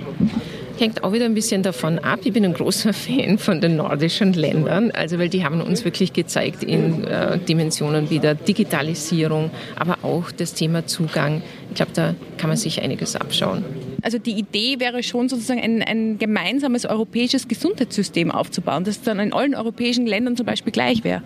hängt 0.80 1.04
auch 1.04 1.14
wieder 1.14 1.26
ein 1.26 1.34
bisschen 1.34 1.64
davon 1.64 2.00
ab. 2.00 2.20
Ich 2.24 2.34
bin 2.34 2.46
ein 2.46 2.54
großer 2.54 2.94
Fan 2.94 3.38
von 3.38 3.62
den 3.62 3.76
nordischen 3.76 4.34
Ländern, 4.34 4.92
also 4.92 5.20
weil 5.20 5.30
die 5.30 5.44
haben 5.44 5.62
uns 5.62 5.86
wirklich 5.86 6.14
gezeigt 6.14 6.64
in 6.64 7.04
äh, 7.04 7.38
Dimensionen 7.38 8.10
wie 8.10 8.20
der 8.20 8.36
Digitalisierung, 8.36 9.52
aber 9.76 9.98
auch 10.04 10.32
das 10.32 10.54
Thema 10.54 10.86
Zugang. 10.86 11.42
Ich 11.70 11.76
glaube, 11.76 11.92
da 11.94 12.16
kann 12.38 12.50
man 12.50 12.58
sich 12.58 12.82
einiges 12.82 13.16
abschauen. 13.16 13.64
Also 14.02 14.18
die 14.18 14.32
Idee 14.32 14.80
wäre 14.80 15.04
schon 15.04 15.30
sozusagen 15.30 15.62
ein, 15.62 15.84
ein 15.84 16.18
gemeinsames 16.18 16.86
europäisches 16.86 17.48
Gesundheitssystem 17.48 18.32
aufzubauen, 18.32 18.84
das 18.84 19.02
dann 19.02 19.20
in 19.20 19.34
allen 19.34 19.56
europäischen 19.56 20.08
Ländern 20.08 20.38
zum 20.38 20.46
Beispiel 20.46 20.72
gleich 20.72 21.04
wäre. 21.04 21.22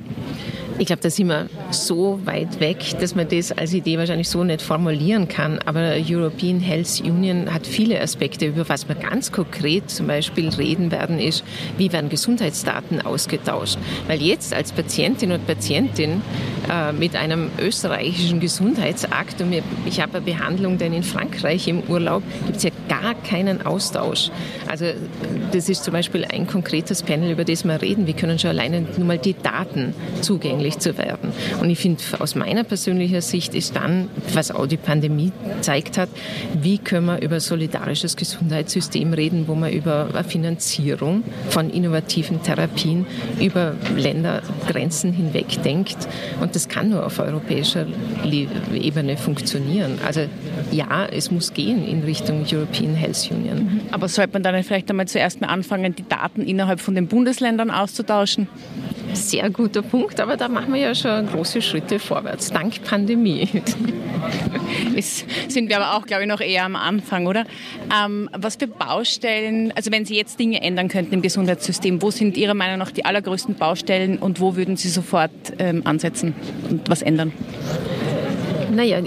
Ich 0.79 0.87
glaube, 0.87 1.03
da 1.03 1.09
sind 1.09 1.27
wir 1.27 1.49
so 1.69 2.19
weit 2.25 2.59
weg, 2.59 2.77
dass 2.99 3.13
man 3.13 3.27
das 3.27 3.51
als 3.51 3.73
Idee 3.73 3.97
wahrscheinlich 3.97 4.27
so 4.27 4.43
nicht 4.43 4.61
formulieren 4.61 5.27
kann. 5.27 5.59
Aber 5.65 5.95
European 5.97 6.59
Health 6.59 7.01
Union 7.03 7.53
hat 7.53 7.67
viele 7.67 8.01
Aspekte, 8.01 8.47
über 8.47 8.67
was 8.67 8.87
wir 8.87 8.95
ganz 8.95 9.31
konkret 9.31 9.89
zum 9.91 10.07
Beispiel 10.07 10.49
reden 10.49 10.91
werden, 10.91 11.19
ist, 11.19 11.43
wie 11.77 11.91
werden 11.93 12.09
Gesundheitsdaten 12.09 13.01
ausgetauscht. 13.01 13.77
Weil 14.07 14.21
jetzt 14.21 14.53
als 14.53 14.71
Patientin 14.71 15.31
und 15.31 15.45
Patientin 15.45 16.21
äh, 16.69 16.91
mit 16.91 17.15
einem 17.15 17.51
österreichischen 17.59 18.39
Gesundheitsakt 18.39 19.41
und 19.41 19.53
ich 19.85 20.01
habe 20.01 20.17
eine 20.17 20.25
Behandlung 20.25 20.77
denn 20.77 20.93
in 20.93 21.03
Frankreich 21.03 21.67
im 21.67 21.83
Urlaub, 21.87 22.23
gibt 22.45 22.57
es 22.57 22.63
ja 22.63 22.71
gar 22.89 23.13
keinen 23.15 23.65
Austausch. 23.65 24.31
Also 24.67 24.85
das 25.51 25.69
ist 25.69 25.83
zum 25.83 25.93
Beispiel 25.93 26.25
ein 26.25 26.47
konkretes 26.47 27.03
Panel, 27.03 27.31
über 27.31 27.45
das 27.45 27.63
wir 27.63 27.81
reden. 27.81 28.07
Wir 28.07 28.15
können 28.15 28.39
schon 28.39 28.49
alleine 28.49 28.81
nur 28.97 29.05
mal 29.05 29.17
die 29.17 29.35
Daten 29.35 29.93
zugänglich 30.21 30.62
zugänglich 30.63 30.79
zu 30.79 30.97
werden. 30.97 31.31
Und 31.61 31.69
ich 31.69 31.79
finde, 31.79 32.01
aus 32.19 32.35
meiner 32.35 32.63
persönlichen 32.63 33.21
Sicht 33.21 33.55
ist 33.55 33.75
dann, 33.75 34.09
was 34.33 34.51
auch 34.51 34.67
die 34.67 34.77
Pandemie 34.77 35.31
gezeigt 35.55 35.97
hat, 35.97 36.09
wie 36.61 36.77
können 36.77 37.07
wir 37.07 37.21
über 37.21 37.39
solidarisches 37.39 38.15
Gesundheitssystem 38.15 39.13
reden, 39.13 39.47
wo 39.47 39.55
man 39.55 39.71
über 39.71 40.07
Finanzierung 40.27 41.23
von 41.49 41.69
innovativen 41.69 42.41
Therapien 42.41 43.05
über 43.39 43.75
Ländergrenzen 43.95 45.13
hinweg 45.13 45.61
denkt. 45.63 45.97
Und 46.41 46.55
das 46.55 46.67
kann 46.67 46.89
nur 46.89 47.05
auf 47.05 47.19
europäischer 47.19 47.85
Ebene 48.73 49.17
funktionieren. 49.17 49.99
Also 50.05 50.21
ja, 50.71 51.05
es 51.05 51.31
muss 51.31 51.53
gehen 51.53 51.85
in 51.85 52.03
Richtung 52.03 52.45
European 52.51 52.95
Health 52.95 53.29
Union. 53.31 53.81
Aber 53.91 54.07
sollte 54.07 54.33
man 54.33 54.43
dann 54.43 54.63
vielleicht 54.63 54.89
einmal 54.89 55.07
zuerst 55.07 55.41
mal 55.41 55.47
anfangen, 55.47 55.95
die 55.95 56.07
Daten 56.07 56.41
innerhalb 56.41 56.79
von 56.79 56.95
den 56.95 57.07
Bundesländern 57.07 57.69
auszutauschen? 57.69 58.47
Sehr 59.13 59.49
guter 59.49 59.81
Punkt, 59.81 60.19
aber 60.19 60.37
da 60.37 60.47
machen 60.47 60.73
wir 60.73 60.81
ja 60.81 60.95
schon 60.95 61.27
große 61.27 61.61
Schritte 61.61 61.99
vorwärts, 61.99 62.49
dank 62.49 62.83
Pandemie. 62.83 63.47
Jetzt 64.95 65.25
sind 65.49 65.69
wir 65.69 65.79
aber 65.79 65.97
auch, 65.97 66.05
glaube 66.05 66.23
ich, 66.23 66.29
noch 66.29 66.41
eher 66.41 66.65
am 66.65 66.75
Anfang, 66.75 67.27
oder? 67.27 67.45
Ähm, 67.93 68.29
was 68.35 68.55
für 68.55 68.67
Baustellen, 68.67 69.71
also 69.75 69.91
wenn 69.91 70.05
Sie 70.05 70.15
jetzt 70.15 70.39
Dinge 70.39 70.61
ändern 70.61 70.87
könnten 70.87 71.13
im 71.13 71.21
Gesundheitssystem, 71.21 72.01
wo 72.01 72.11
sind 72.11 72.37
Ihrer 72.37 72.53
Meinung 72.53 72.79
nach 72.79 72.91
die 72.91 73.05
allergrößten 73.05 73.55
Baustellen 73.55 74.17
und 74.17 74.39
wo 74.39 74.55
würden 74.55 74.77
Sie 74.77 74.89
sofort 74.89 75.31
ähm, 75.59 75.81
ansetzen 75.85 76.33
und 76.69 76.89
was 76.89 77.01
ändern? 77.01 77.31
Naja, 78.73 79.01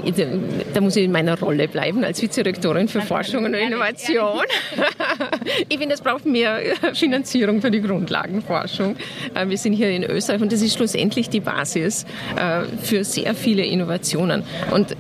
da 0.75 0.80
muss 0.80 0.96
ich 0.96 1.04
in 1.04 1.12
meiner 1.12 1.38
Rolle 1.38 1.68
bleiben 1.68 2.04
als 2.04 2.23
Vizedirektorin 2.23 2.88
für 2.88 3.00
Forschung 3.00 3.44
und 3.44 3.54
Innovation. 3.54 4.42
Ich 5.68 5.78
finde, 5.78 5.94
es 5.94 6.00
braucht 6.00 6.26
mehr 6.26 6.61
Finanzierung 6.94 7.61
für 7.61 7.70
die 7.70 7.80
Grundlagenforschung. 7.80 8.96
Äh, 9.35 9.49
wir 9.49 9.58
sind 9.58 9.75
hier 9.75 9.90
in 9.90 10.04
Österreich 10.04 10.40
und 10.40 10.52
das 10.52 10.61
ist 10.61 10.75
schlussendlich 10.75 11.28
die 11.28 11.40
Basis 11.40 12.04
äh, 12.37 12.62
für 12.82 13.04
sehr 13.04 13.35
viele 13.35 13.64
Innovationen. 13.64 14.42
Und 14.73 14.96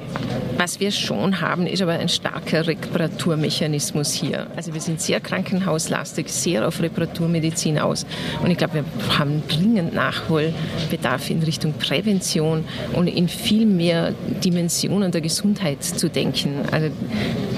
was 0.56 0.80
wir 0.80 0.90
schon 0.90 1.40
haben, 1.40 1.66
ist 1.66 1.82
aber 1.82 1.92
ein 1.92 2.08
starker 2.08 2.66
Reparaturmechanismus 2.66 4.12
hier. 4.12 4.46
Also 4.56 4.74
wir 4.74 4.80
sind 4.80 5.00
sehr 5.00 5.20
krankenhauslastig, 5.20 6.28
sehr 6.28 6.66
auf 6.66 6.80
Reparaturmedizin 6.80 7.78
aus. 7.78 8.06
Und 8.42 8.50
ich 8.50 8.58
glaube, 8.58 8.74
wir 8.74 8.84
haben 9.18 9.42
dringend 9.48 9.94
Nachholbedarf 9.94 11.30
in 11.30 11.42
Richtung 11.42 11.74
Prävention 11.74 12.64
und 12.94 13.06
in 13.06 13.28
viel 13.28 13.66
mehr 13.66 14.14
Dimensionen 14.44 15.12
der 15.12 15.20
Gesundheit 15.20 15.82
zu 15.82 16.08
denken. 16.08 16.60
Also 16.70 16.88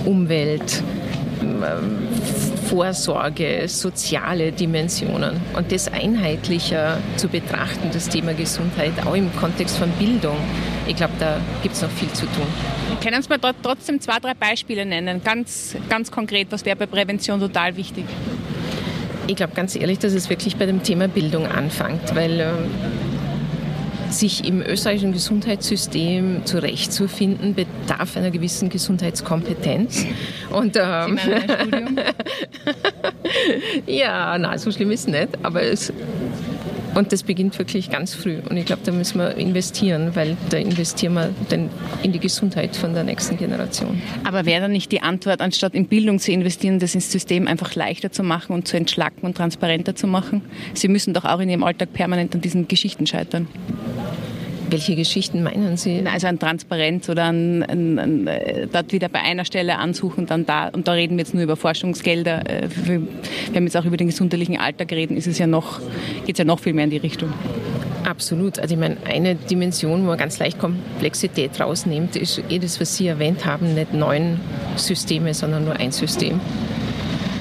Umwelt, 0.04 0.82
Vorsorge, 2.68 3.64
soziale 3.66 4.52
Dimensionen 4.52 5.40
und 5.57 5.73
das 5.73 5.88
einheitlicher 5.88 6.99
zu 7.16 7.28
betrachten, 7.28 7.90
das 7.92 8.09
Thema 8.09 8.35
Gesundheit, 8.35 8.92
auch 9.07 9.14
im 9.14 9.35
Kontext 9.37 9.78
von 9.78 9.90
Bildung. 9.92 10.37
Ich 10.87 10.97
glaube, 10.97 11.14
da 11.18 11.40
gibt 11.62 11.75
es 11.75 11.83
noch 11.83 11.90
viel 11.90 12.11
zu 12.12 12.26
tun. 12.26 12.47
Können 13.02 13.23
Sie 13.23 13.28
mir 13.28 13.38
dort 13.38 13.57
trotzdem 13.62 14.00
zwei, 14.00 14.18
drei 14.18 14.35
Beispiele 14.35 14.85
nennen? 14.85 15.23
Ganz, 15.25 15.76
ganz 15.88 16.11
konkret, 16.11 16.49
was 16.50 16.64
wäre 16.64 16.76
bei 16.76 16.87
Prävention 16.87 17.40
total 17.40 17.76
wichtig? 17.76 18.04
Ich 19.26 19.37
glaube 19.37 19.52
ganz 19.54 19.76
ehrlich, 19.76 19.99
dass 19.99 20.14
es 20.14 20.30
wirklich 20.30 20.57
bei 20.57 20.66
dem 20.66 20.83
Thema 20.83 21.07
Bildung 21.07 21.47
anfängt, 21.47 22.14
weil 22.14 22.40
ähm, 22.40 22.71
sich 24.10 24.44
im 24.46 24.62
österreichischen 24.62 25.12
Gesundheitssystem 25.12 26.42
zurechtzufinden, 26.44 27.54
bedarf 27.54 28.16
einer 28.16 28.30
gewissen 28.30 28.68
Gesundheitskompetenz. 28.68 30.06
Und, 30.50 30.76
ähm, 30.76 31.18
ja, 33.86 34.36
na, 34.38 34.58
so 34.58 34.70
schlimm 34.70 34.90
ist 34.90 35.00
es 35.00 35.06
nicht, 35.08 35.28
aber 35.42 35.62
es 35.62 35.92
und 36.94 37.12
das 37.12 37.22
beginnt 37.22 37.56
wirklich 37.58 37.90
ganz 37.90 38.14
früh. 38.14 38.38
Und 38.48 38.56
ich 38.56 38.64
glaube, 38.64 38.82
da 38.84 38.90
müssen 38.90 39.18
wir 39.18 39.36
investieren, 39.36 40.16
weil 40.16 40.36
da 40.50 40.56
investieren 40.56 41.14
wir 41.14 41.30
dann 41.48 41.70
in 42.02 42.10
die 42.10 42.18
Gesundheit 42.18 42.74
von 42.74 42.94
der 42.94 43.04
nächsten 43.04 43.36
Generation. 43.36 44.02
Aber 44.24 44.46
wäre 44.46 44.62
dann 44.62 44.72
nicht 44.72 44.90
die 44.90 45.00
Antwort, 45.00 45.40
anstatt 45.40 45.74
in 45.74 45.86
Bildung 45.86 46.18
zu 46.18 46.32
investieren, 46.32 46.80
das 46.80 46.94
ins 46.94 47.12
System 47.12 47.46
einfach 47.46 47.76
leichter 47.76 48.10
zu 48.10 48.24
machen 48.24 48.52
und 48.52 48.66
zu 48.66 48.76
entschlacken 48.76 49.26
und 49.26 49.36
transparenter 49.36 49.94
zu 49.94 50.06
machen? 50.08 50.42
Sie 50.74 50.88
müssen 50.88 51.14
doch 51.14 51.24
auch 51.24 51.38
in 51.38 51.48
Ihrem 51.48 51.62
Alltag 51.62 51.92
permanent 51.92 52.34
an 52.34 52.40
diesen 52.40 52.66
Geschichten 52.66 53.06
scheitern. 53.06 53.46
Welche 54.70 54.96
Geschichten 54.96 55.42
meinen 55.42 55.76
Sie? 55.76 56.02
Also 56.04 56.26
an 56.26 56.38
Transparenz 56.38 57.08
oder 57.08 57.25
an, 57.25 57.62
an, 57.62 57.98
an 57.98 58.26
äh, 58.26 58.66
dort 58.70 58.92
wieder 58.92 59.08
bei 59.08 59.20
einer 59.20 59.44
Stelle 59.44 59.78
ansuchen, 59.78 60.26
dann 60.26 60.44
da. 60.44 60.68
Und 60.68 60.88
da 60.88 60.92
reden 60.92 61.16
wir 61.16 61.25
jetzt 61.25 61.34
nur 61.34 61.42
über 61.42 61.56
Forschungsgelder. 61.56 62.48
Äh, 62.48 62.68
wir, 62.84 63.02
haben 63.54 63.64
jetzt 63.64 63.76
auch 63.76 63.84
über 63.84 63.96
den 63.96 64.08
gesundheitlichen 64.08 64.58
Alltag 64.58 64.88
geredet. 64.88 65.16
Ist 65.16 65.26
es 65.26 65.38
ja 65.38 65.46
noch, 65.46 65.80
geht 66.26 66.34
es 66.34 66.38
ja 66.38 66.44
noch 66.44 66.60
viel 66.60 66.75
mehr 66.75 66.84
in 66.84 66.90
die 66.90 66.98
Richtung. 66.98 67.32
Absolut. 68.04 68.58
Also 68.58 68.75
ich 68.75 68.80
meine, 68.80 68.96
eine 69.06 69.34
Dimension, 69.34 70.02
wo 70.02 70.06
man 70.06 70.18
ganz 70.18 70.38
leicht 70.38 70.58
Komplexität 70.58 71.60
rausnimmt, 71.60 72.16
ist 72.16 72.42
eh 72.48 72.58
das, 72.58 72.80
was 72.80 72.96
Sie 72.96 73.06
erwähnt 73.06 73.44
haben, 73.44 73.75
nicht 73.75 73.92
neun 73.92 74.40
Systeme, 74.76 75.34
sondern 75.34 75.64
nur 75.64 75.76
ein 75.76 75.92
System. 75.92 76.40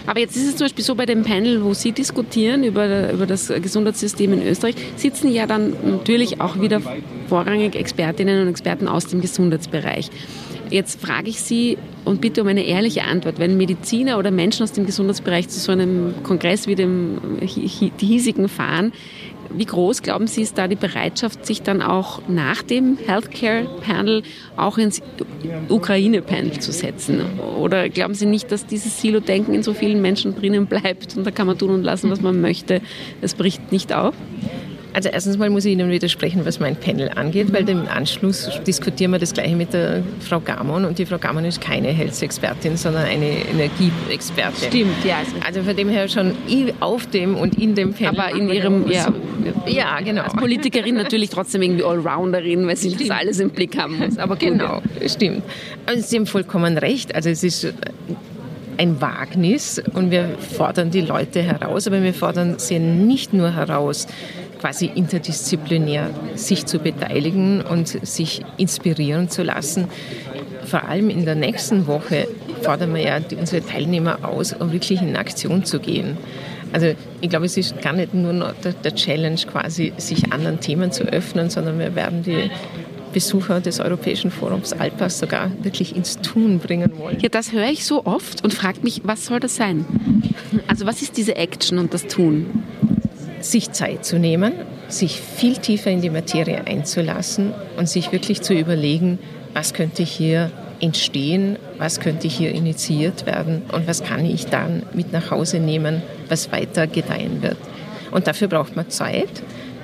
Aber 0.08 0.20
jetzt 0.22 0.38
ist 0.38 0.48
es 0.48 0.56
zum 0.56 0.66
Beispiel 0.66 0.86
so 0.86 0.96
bei 0.96 1.06
dem 1.06 1.24
Panel, 1.24 1.64
wo 1.64 1.74
Sie 1.74 1.92
diskutieren 1.92 2.64
über, 2.64 3.12
über 3.12 3.28
das 3.28 3.50
Gesundheitssystem 3.50 4.34
in 4.34 4.42
Österreich, 4.42 4.76
sitzen 4.96 5.32
ja 5.32 5.46
dann 5.46 5.76
natürlich 5.84 6.40
auch 6.40 6.60
wieder 6.60 6.82
vorrangig 7.28 7.76
Expertinnen 7.76 8.42
und 8.42 8.48
Experten 8.48 8.88
aus 8.88 9.06
dem 9.08 9.20
Gesundheitsbereich. 9.22 10.10
Jetzt 10.70 11.00
frage 11.02 11.30
ich 11.30 11.42
Sie 11.42 11.78
und 12.04 12.22
bitte 12.22 12.42
um 12.42 12.48
eine 12.48 12.66
ehrliche 12.66 13.04
Antwort. 13.04 13.38
Wenn 13.38 13.58
Mediziner 13.58 14.18
oder 14.18 14.32
Menschen 14.32 14.64
aus 14.64 14.72
dem 14.72 14.86
Gesundheitsbereich 14.86 15.50
zu 15.50 15.60
so 15.60 15.72
einem 15.72 16.14
Kongress 16.24 16.68
wie 16.68 16.76
dem 16.76 17.20
hiesigen 17.42 18.50
fahren, 18.50 18.92
wie 19.54 19.66
groß 19.66 20.02
glauben 20.02 20.28
Sie, 20.28 20.42
ist 20.42 20.58
da 20.58 20.68
die 20.68 20.76
Bereitschaft, 20.76 21.46
sich 21.46 21.62
dann 21.62 21.82
auch 21.82 22.22
nach 22.28 22.62
dem 22.64 22.98
Healthcare-Panel 22.98 24.24
auch 24.56 24.78
ins 24.78 25.02
Ukraine-Panel 25.70 26.60
zu 26.60 26.72
setzen? 26.72 27.22
Oder 27.60 27.90
glauben 27.90 28.14
Sie 28.14 28.26
nicht, 28.26 28.52
dass 28.52 28.66
dieses 28.66 29.02
Silo-Denken 29.02 29.54
in 29.54 29.64
so 29.64 29.74
vielen 29.74 30.02
Menschen 30.02 30.36
drinnen 30.36 30.66
bleibt 30.68 31.18
und 31.18 31.26
da 31.26 31.32
kann 31.32 31.48
man 31.48 31.58
tun 31.58 31.72
und 31.72 31.84
lassen, 31.84 32.10
was 32.10 32.22
man 32.22 32.42
möchte? 32.42 32.82
Es 33.22 33.36
bricht 33.36 33.72
nicht 33.72 33.94
auf? 33.94 34.14
Also 34.98 35.10
erstens 35.10 35.38
mal 35.38 35.48
muss 35.52 35.64
ich 35.64 35.74
Ihnen 35.74 35.92
widersprechen, 35.92 36.44
was 36.44 36.60
mein 36.60 36.76
Panel 36.76 37.10
angeht, 37.10 37.54
weil 37.54 37.70
im 37.70 37.88
Anschluss 37.88 38.50
diskutieren 38.66 39.12
wir 39.12 39.20
das 39.20 39.32
gleiche 39.32 39.56
mit 39.56 39.72
der 39.72 40.02
Frau 40.22 40.40
Gamon 40.40 40.86
und 40.86 40.98
die 40.98 41.06
Frau 41.06 41.20
Gamon 41.20 41.46
ist 41.46 41.62
keine 41.62 41.90
Health-Expertin, 41.90 42.78
sondern 42.78 43.04
eine 43.04 43.46
Energieexpertin. 43.48 44.70
Stimmt, 44.70 45.06
ja. 45.06 45.18
Also 45.46 45.62
von 45.62 45.76
dem 45.76 45.90
her 45.90 46.08
schon 46.08 46.32
auf 46.80 47.06
dem 47.12 47.36
und 47.36 47.60
in 47.62 47.76
dem 47.76 47.94
Panel. 47.94 48.20
Aber 48.20 48.36
in 48.36 48.50
Ihrem, 48.50 48.90
ja, 48.90 49.14
ja, 49.68 50.00
genau. 50.00 50.24
Als 50.24 50.34
Politikerin 50.34 50.96
natürlich 50.96 51.30
trotzdem 51.30 51.62
irgendwie 51.62 51.84
Allrounderin, 51.84 52.66
weil 52.66 52.76
sie 52.76 52.96
das 52.96 53.12
alles 53.12 53.40
im 53.40 53.52
Blick 53.52 53.78
haben 53.78 54.00
muss. 54.00 54.18
Aber 54.18 54.36
genau, 54.36 54.82
stimmt. 55.06 55.44
Also 55.86 56.02
Sie 56.02 56.16
haben 56.16 56.26
vollkommen 56.26 56.76
recht. 56.76 57.14
Also 57.14 57.30
es 57.30 57.44
ist 57.44 57.72
ein 58.78 59.02
Wagnis 59.02 59.82
und 59.94 60.12
wir 60.12 60.30
fordern 60.38 60.92
die 60.92 61.02
Leute 61.02 61.42
heraus, 61.42 61.88
aber 61.88 62.02
wir 62.02 62.14
fordern 62.14 62.60
sie 62.60 62.80
nicht 62.80 63.34
nur 63.34 63.56
heraus, 63.56 64.08
quasi 64.60 64.92
interdisziplinär 64.94 66.10
sich 66.36 66.66
zu 66.66 66.80
beteiligen 66.80 67.62
und 67.62 67.88
sich 67.88 68.42
inspirieren 68.58 69.30
zu 69.30 69.44
lassen. 69.44 69.88
Vor 70.66 70.84
allem 70.84 71.10
in 71.10 71.26
der 71.26 71.36
nächsten 71.36 71.88
Woche 71.88 72.28
fordern 72.62 72.94
wir 72.94 73.02
ja 73.02 73.20
unsere 73.40 73.66
Teilnehmer 73.66 74.20
aus, 74.24 74.54
um 74.54 74.72
wirklich 74.72 75.02
in 75.02 75.16
Aktion 75.16 75.64
zu 75.64 75.80
gehen. 75.80 76.18
Also 76.74 76.94
ich 77.22 77.30
glaube, 77.30 77.46
es 77.46 77.56
ist 77.56 77.82
gar 77.82 77.94
nicht 77.94 78.14
nur 78.14 78.34
noch 78.34 78.54
der, 78.84 78.96
Challenge, 78.96 79.40
quasi 79.50 79.94
sich 79.98 80.34
anderen 80.34 80.60
Themen 80.60 80.92
zu 80.92 81.04
öffnen, 81.04 81.50
sondern 81.50 81.80
wir 81.80 81.96
werden 81.96 82.24
die 82.24 82.52
Besucher 83.18 83.62
des 83.62 83.80
Europäischen 83.80 84.30
Forums 84.30 84.74
Alpas 84.74 85.18
sogar 85.18 85.50
wirklich 85.64 85.96
ins 85.96 86.22
Tun 86.22 86.60
bringen 86.60 86.92
wollen. 87.00 87.18
Ja, 87.20 87.30
das 87.30 87.52
höre 87.52 87.68
ich 87.68 87.84
so 87.84 88.06
oft 88.06 88.44
und 88.44 88.54
frage 88.54 88.82
mich, 88.84 89.02
was 89.06 89.26
soll 89.26 89.40
das 89.40 89.56
sein? 89.56 89.88
Also 90.68 90.86
was 90.86 91.02
ist 91.02 91.18
diese 91.18 91.36
Action 91.36 91.80
und 91.80 91.96
das 91.96 92.06
Tun? 92.06 92.64
sich 93.40 93.72
Zeit 93.72 94.04
zu 94.04 94.18
nehmen, 94.20 94.54
sich 94.88 95.20
viel 95.22 95.58
tiefer 95.58 95.92
in 95.92 96.02
die 96.02 96.10
Materie 96.10 96.66
einzulassen 96.66 97.54
und 97.78 97.88
sich 97.88 98.12
wirklich 98.12 98.42
zu 98.42 98.54
überlegen, 98.54 99.20
was 99.54 99.74
könnte 99.74 100.04
hier 100.04 100.52
entstehen, 100.80 101.58
was 101.78 102.00
könnte 102.00 102.28
hier 102.28 102.52
initiiert 102.52 103.26
werden 103.26 103.64
und 103.72 103.88
was 103.88 104.04
kann 104.04 104.26
ich 104.26 104.48
dann 104.48 104.84
mit 104.94 105.12
nach 105.14 105.32
Hause 105.32 105.60
nehmen, 105.60 106.02
was 106.30 106.52
weiter 106.52 106.88
gedeihen 106.88 107.42
wird. 107.42 107.58
Und 108.12 108.28
dafür 108.28 108.48
braucht 108.48 108.76
man 108.76 108.90
Zeit. 108.90 109.44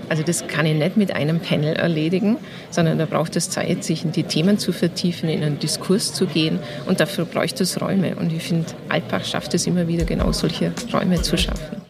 Also 0.09 0.23
das 0.23 0.47
kann 0.47 0.65
ich 0.65 0.75
nicht 0.75 0.97
mit 0.97 1.15
einem 1.15 1.39
Panel 1.39 1.75
erledigen, 1.75 2.37
sondern 2.69 2.97
da 2.97 3.05
braucht 3.05 3.35
es 3.35 3.49
Zeit, 3.49 3.83
sich 3.83 4.05
in 4.05 4.11
die 4.11 4.23
Themen 4.23 4.57
zu 4.57 4.71
vertiefen, 4.71 5.29
in 5.29 5.43
einen 5.43 5.59
Diskurs 5.59 6.13
zu 6.13 6.25
gehen 6.25 6.59
und 6.85 6.99
dafür 6.99 7.25
bräuchte 7.25 7.63
es 7.63 7.81
Räume. 7.81 8.15
Und 8.15 8.33
ich 8.33 8.43
finde, 8.43 8.67
Alpbach 8.89 9.25
schafft 9.25 9.53
es 9.53 9.67
immer 9.67 9.87
wieder, 9.87 10.05
genau 10.05 10.31
solche 10.31 10.71
Räume 10.91 11.21
zu 11.21 11.37
schaffen. 11.37 11.82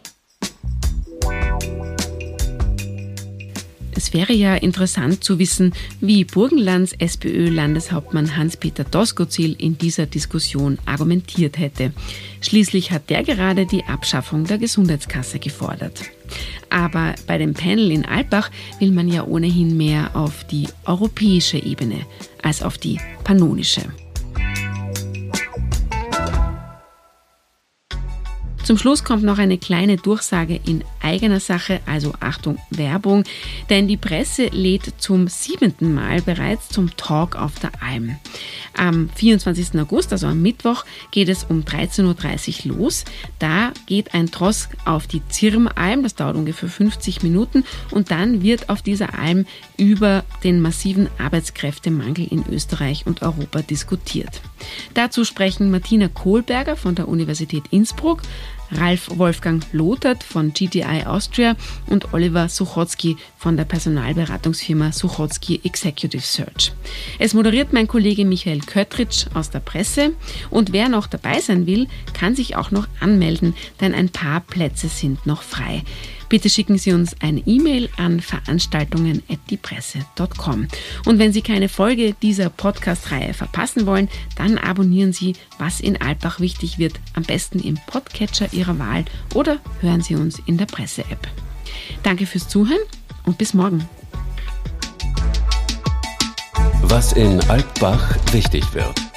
Wäre 4.14 4.32
ja 4.32 4.54
interessant 4.54 5.24
zu 5.24 5.38
wissen, 5.38 5.74
wie 6.00 6.24
Burgenlands 6.24 6.92
SPÖ-Landeshauptmann 6.92 8.36
Hans-Peter 8.36 8.84
Doskozil 8.84 9.56
in 9.58 9.76
dieser 9.76 10.06
Diskussion 10.06 10.78
argumentiert 10.86 11.58
hätte. 11.58 11.92
Schließlich 12.40 12.92
hat 12.92 13.10
der 13.10 13.24
gerade 13.24 13.66
die 13.66 13.84
Abschaffung 13.84 14.44
der 14.44 14.58
Gesundheitskasse 14.58 15.40
gefordert. 15.40 16.02
Aber 16.70 17.14
bei 17.26 17.38
dem 17.38 17.54
Panel 17.54 17.90
in 17.90 18.04
Alpbach 18.04 18.50
will 18.78 18.92
man 18.92 19.08
ja 19.08 19.24
ohnehin 19.24 19.76
mehr 19.76 20.14
auf 20.14 20.44
die 20.44 20.68
europäische 20.86 21.58
Ebene 21.58 22.06
als 22.40 22.62
auf 22.62 22.78
die 22.78 23.00
pannonische. 23.24 23.82
Zum 28.64 28.78
Schluss 28.78 29.04
kommt 29.04 29.24
noch 29.24 29.36
eine 29.36 29.58
kleine 29.58 29.96
Durchsage 29.96 30.58
in 30.64 30.84
eigener 31.04 31.38
Sache, 31.38 31.80
also 31.86 32.14
Achtung 32.20 32.58
Werbung, 32.70 33.24
denn 33.70 33.86
die 33.86 33.96
Presse 33.96 34.46
lädt 34.46 34.94
zum 34.98 35.28
siebenten 35.28 35.94
Mal 35.94 36.22
bereits 36.22 36.70
zum 36.70 36.96
Talk 36.96 37.36
auf 37.36 37.58
der 37.60 37.70
Alm. 37.82 38.16
Am 38.76 39.08
24. 39.14 39.78
August, 39.80 40.12
also 40.12 40.26
am 40.26 40.42
Mittwoch, 40.42 40.84
geht 41.10 41.28
es 41.28 41.44
um 41.44 41.62
13.30 41.62 42.66
Uhr 42.66 42.76
los. 42.76 43.04
Da 43.38 43.72
geht 43.86 44.14
ein 44.14 44.30
Tross 44.30 44.68
auf 44.84 45.06
die 45.06 45.26
Zirmalm, 45.28 46.02
das 46.02 46.14
dauert 46.14 46.36
ungefähr 46.36 46.68
50 46.68 47.22
Minuten 47.22 47.64
und 47.90 48.10
dann 48.10 48.42
wird 48.42 48.68
auf 48.68 48.82
dieser 48.82 49.18
Alm 49.18 49.46
über 49.76 50.24
den 50.42 50.60
massiven 50.60 51.08
Arbeitskräftemangel 51.18 52.26
in 52.26 52.44
Österreich 52.50 53.06
und 53.06 53.22
Europa 53.22 53.62
diskutiert. 53.62 54.40
Dazu 54.94 55.24
sprechen 55.24 55.70
Martina 55.70 56.08
Kohlberger 56.08 56.76
von 56.76 56.94
der 56.94 57.08
Universität 57.08 57.64
Innsbruck, 57.70 58.22
Ralf 58.72 59.08
Wolfgang 59.18 59.64
Lothert 59.72 60.22
von 60.22 60.52
GTI 60.52 61.04
Austria 61.06 61.56
und 61.86 62.12
Oliver 62.12 62.48
Suchotzki 62.48 63.16
von 63.36 63.56
der 63.56 63.64
Personalberatungsfirma 63.64 64.92
Suchotzki 64.92 65.60
Executive 65.64 66.22
Search. 66.22 66.72
Es 67.18 67.34
moderiert 67.34 67.72
mein 67.72 67.88
Kollege 67.88 68.24
Michael 68.24 68.60
Köttritsch 68.60 69.26
aus 69.34 69.50
der 69.50 69.60
Presse 69.60 70.14
und 70.50 70.72
wer 70.72 70.88
noch 70.88 71.06
dabei 71.06 71.40
sein 71.40 71.66
will, 71.66 71.86
kann 72.12 72.34
sich 72.34 72.56
auch 72.56 72.70
noch 72.70 72.88
anmelden, 73.00 73.54
denn 73.80 73.94
ein 73.94 74.08
paar 74.08 74.40
Plätze 74.40 74.88
sind 74.88 75.26
noch 75.26 75.42
frei. 75.42 75.82
Bitte 76.28 76.50
schicken 76.50 76.78
Sie 76.78 76.92
uns 76.92 77.20
eine 77.20 77.40
E-Mail 77.40 77.88
an 77.96 78.20
veranstaltungen.diepresse.com. 78.20 80.68
Und 81.06 81.18
wenn 81.18 81.32
Sie 81.32 81.42
keine 81.42 81.68
Folge 81.68 82.14
dieser 82.22 82.50
Podcast-Reihe 82.50 83.34
verpassen 83.34 83.86
wollen, 83.86 84.08
dann 84.36 84.58
abonnieren 84.58 85.12
Sie, 85.12 85.34
was 85.58 85.80
in 85.80 86.00
Alpbach 86.00 86.38
wichtig 86.40 86.78
wird, 86.78 86.94
am 87.14 87.22
besten 87.22 87.60
im 87.60 87.78
Podcatcher 87.86 88.52
Ihrer 88.52 88.78
Wahl 88.78 89.04
oder 89.34 89.58
hören 89.80 90.00
Sie 90.00 90.14
uns 90.14 90.40
in 90.46 90.58
der 90.58 90.66
Presse-App. 90.66 91.28
Danke 92.02 92.26
fürs 92.26 92.48
Zuhören 92.48 92.80
und 93.24 93.38
bis 93.38 93.54
morgen. 93.54 93.88
Was 96.82 97.12
in 97.12 97.40
Alpbach 97.48 98.16
wichtig 98.32 98.74
wird. 98.74 99.13